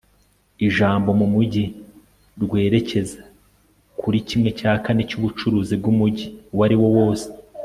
[0.67, 1.65] ijambo mumujyi
[2.43, 3.19] rwerekeza
[3.99, 7.27] kuri kimwe cya kane cyubucuruzi bwumujyi uwo ariwo wose